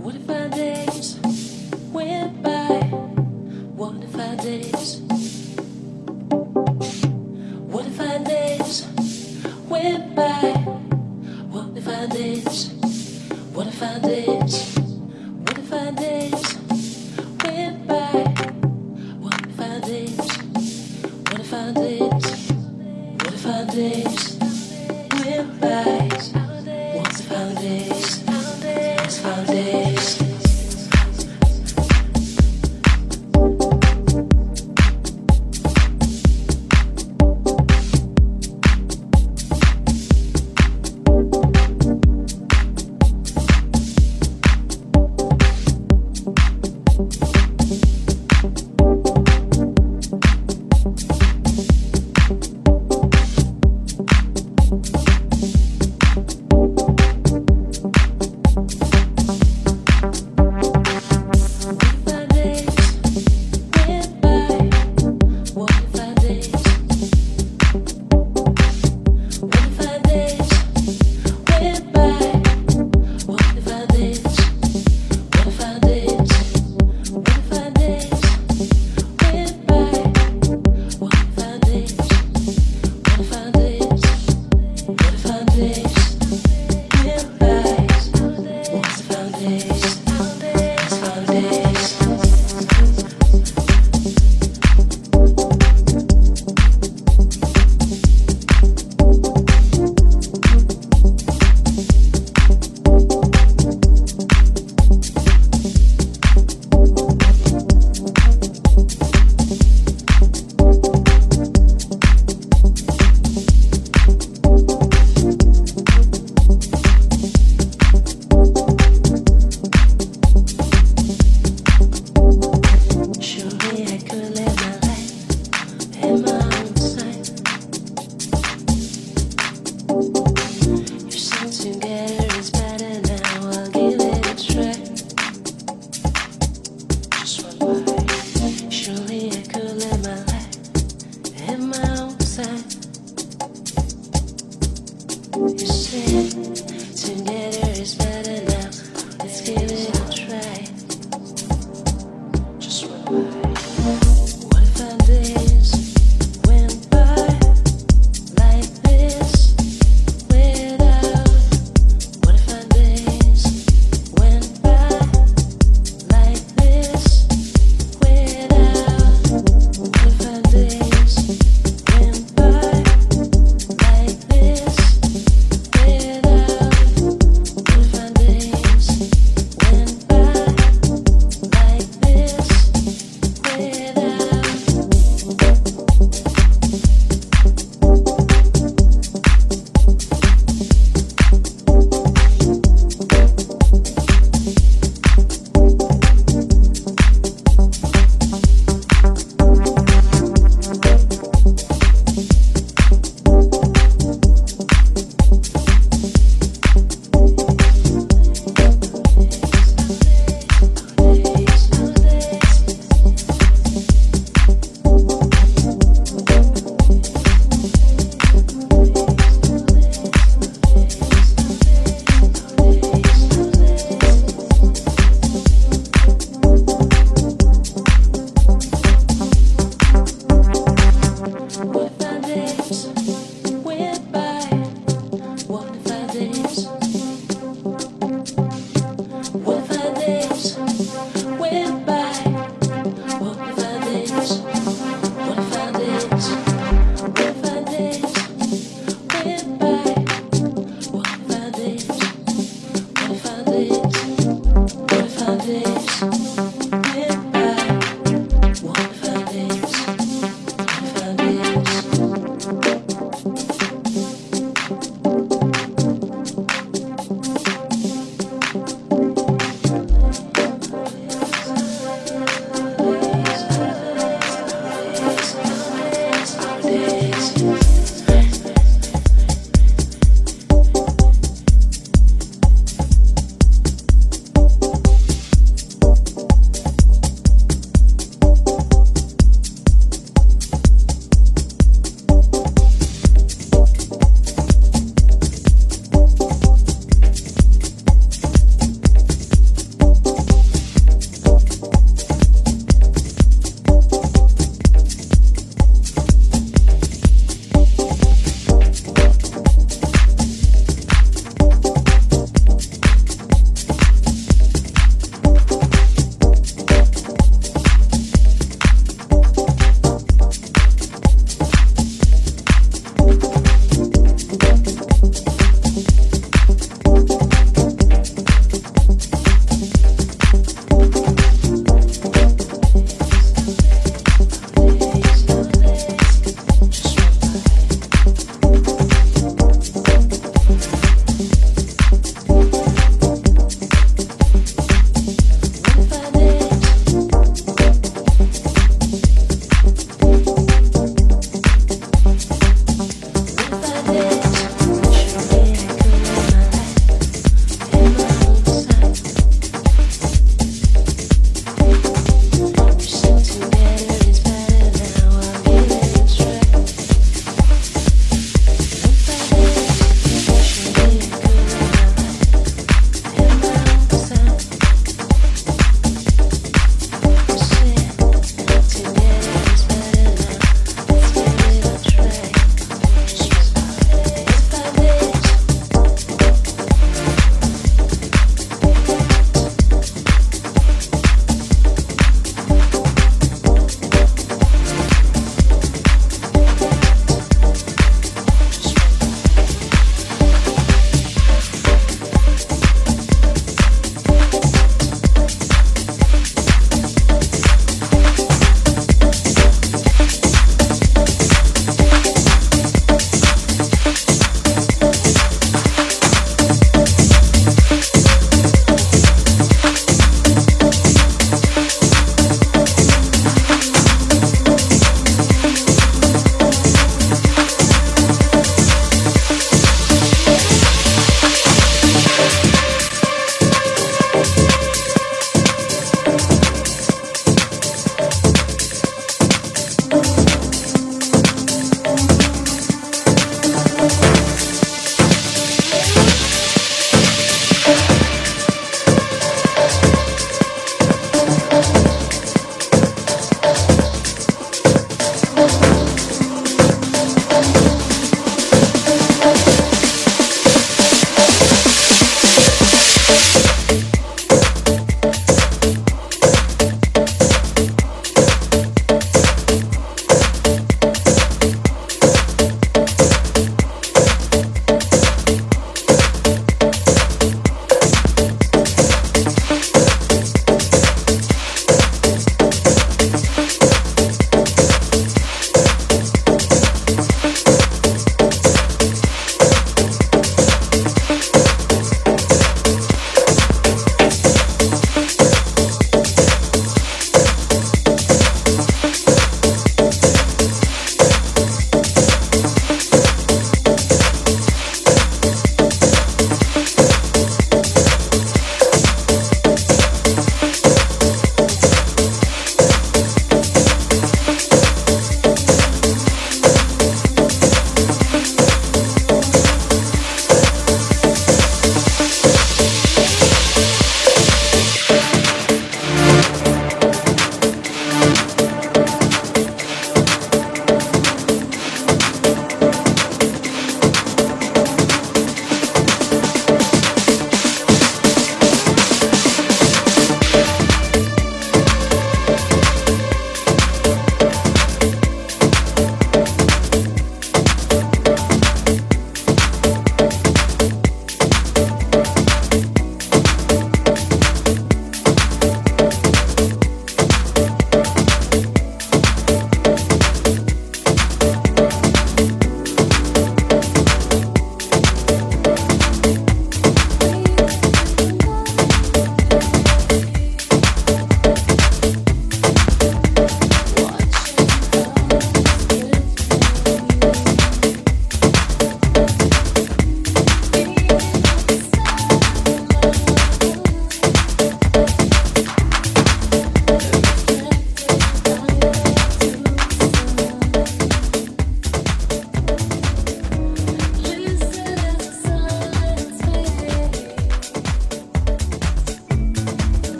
[0.00, 1.19] What if I days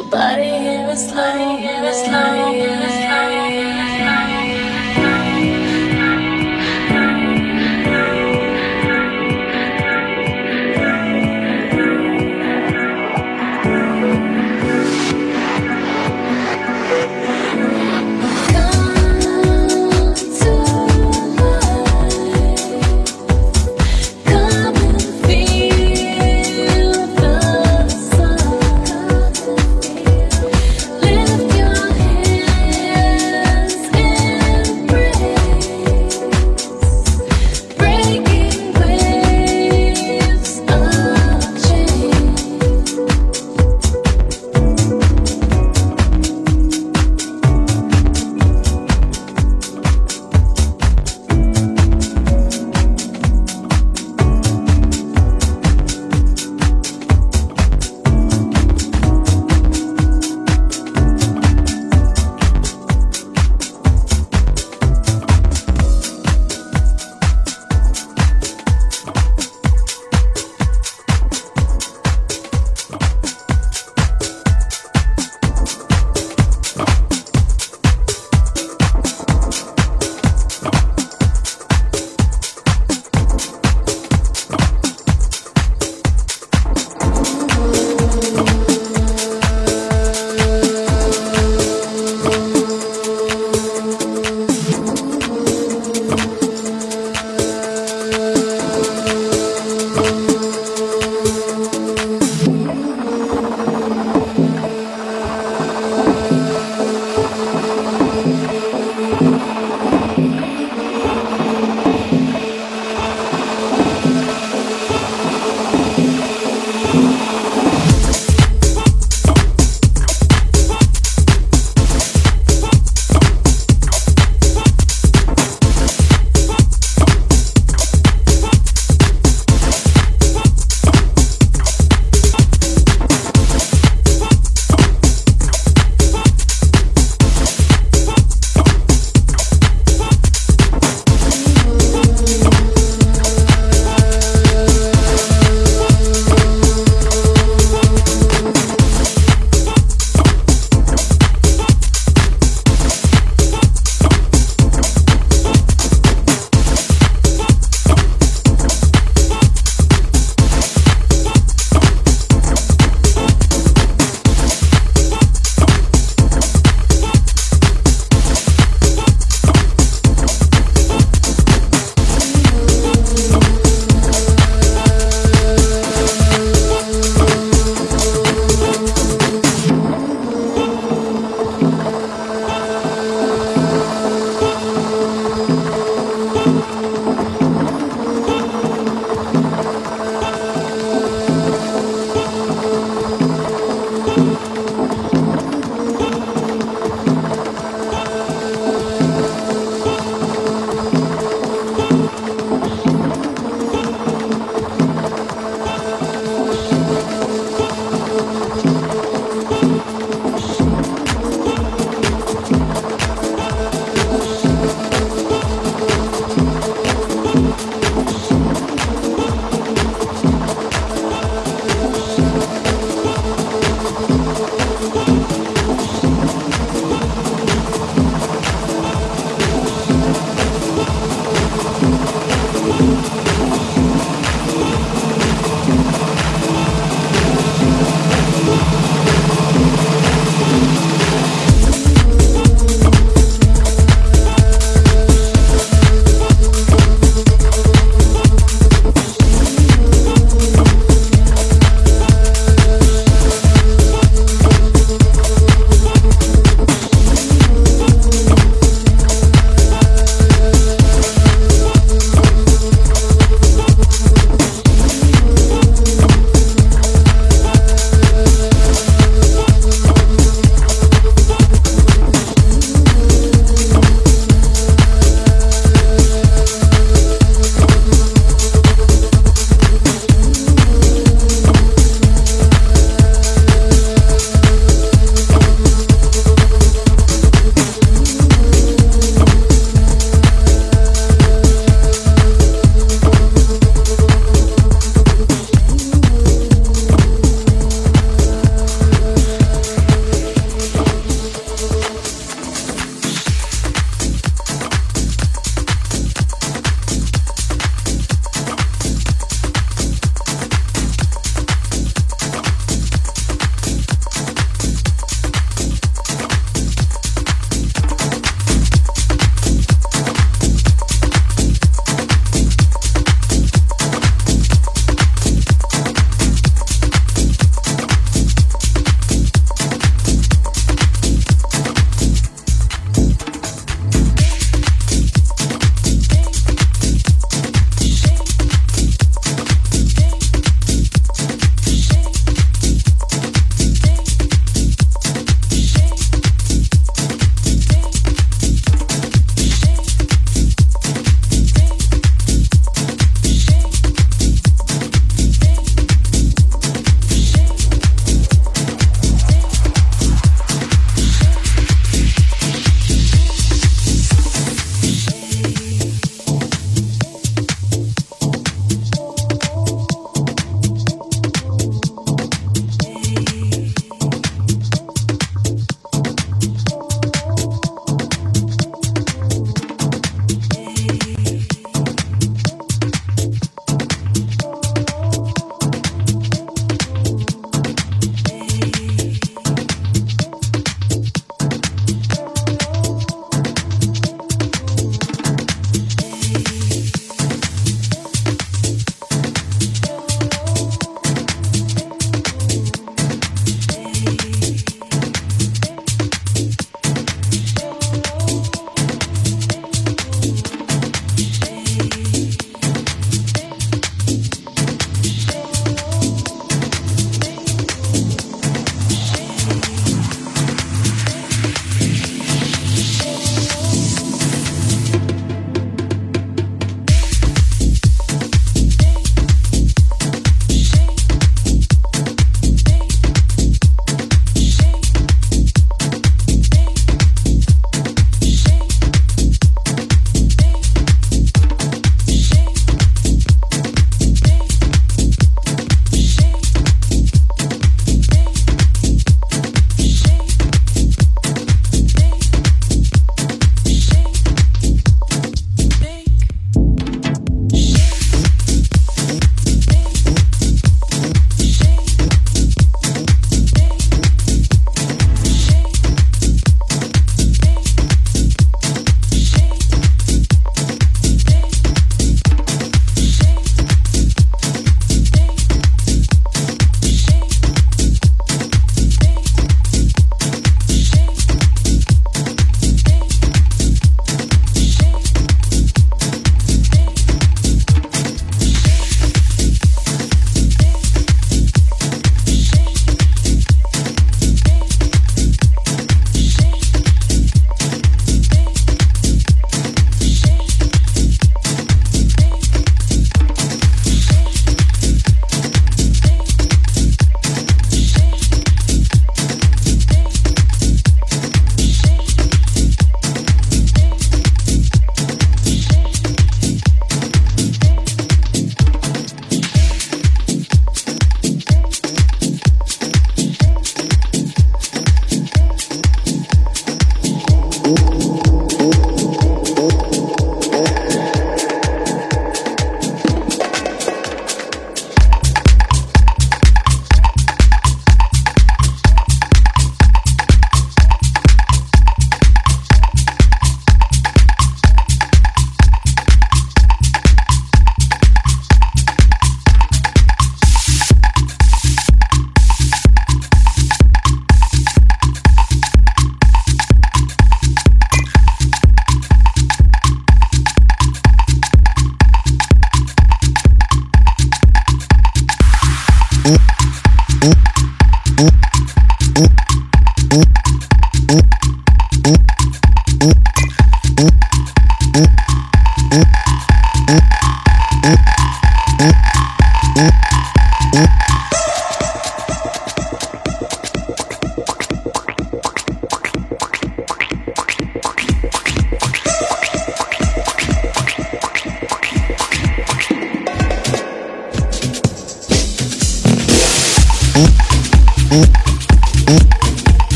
[0.00, 3.79] Nobody here is lying, here is lying, here is lying.